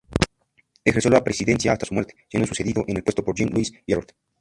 [0.83, 4.15] Ejerció la presidencia hasta su muerte, siendo sucedido en el puesto por Jean-Louis Pierrot.